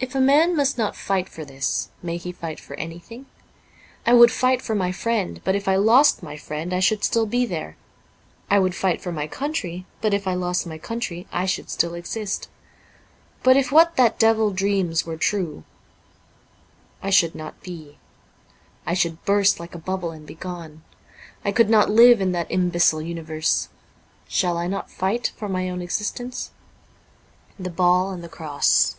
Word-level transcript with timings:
If 0.00 0.14
a 0.14 0.20
man 0.20 0.54
must 0.54 0.78
not 0.78 0.94
fight 0.94 1.28
for 1.28 1.44
this, 1.44 1.88
may 2.04 2.18
he 2.18 2.30
fight 2.30 2.60
for 2.60 2.74
anything? 2.74 3.26
I 4.06 4.14
would 4.14 4.30
fight 4.30 4.62
for 4.62 4.76
my 4.76 4.92
friend, 4.92 5.40
but 5.42 5.56
if 5.56 5.66
I 5.66 5.74
lost 5.74 6.22
my 6.22 6.36
friend, 6.36 6.72
I 6.72 6.78
should 6.78 7.02
still 7.02 7.26
be 7.26 7.44
there. 7.44 7.76
I 8.48 8.60
would 8.60 8.76
fight 8.76 9.00
for 9.00 9.10
my 9.10 9.26
country, 9.26 9.86
but 10.00 10.14
if 10.14 10.28
I 10.28 10.34
lost 10.34 10.68
my 10.68 10.78
country, 10.78 11.26
I 11.32 11.46
should 11.46 11.68
still 11.68 11.94
exist. 11.94 12.46
But 13.42 13.56
if 13.56 13.72
what 13.72 13.96
that 13.96 14.20
devil 14.20 14.52
dreams 14.52 15.04
were 15.04 15.16
true, 15.16 15.64
I 17.02 17.10
should 17.10 17.34
not 17.34 17.60
be— 17.60 17.98
I 18.86 18.94
should 18.94 19.24
burst 19.24 19.58
like 19.58 19.74
a 19.74 19.78
bubble 19.78 20.12
and 20.12 20.24
be 20.24 20.36
gone; 20.36 20.84
I 21.44 21.50
could 21.50 21.68
not 21.68 21.90
live 21.90 22.20
in 22.20 22.30
that 22.32 22.52
imbecile 22.52 23.02
universe. 23.02 23.68
Shall 24.28 24.56
I 24.58 24.68
not 24.68 24.92
fight 24.92 25.32
for 25.36 25.48
my 25.48 25.68
own 25.68 25.82
existence?'' 25.82 26.52
The 27.58 27.70
Ball 27.70 28.10
and 28.12 28.22
the 28.22 28.28
Cross.'' 28.28 28.94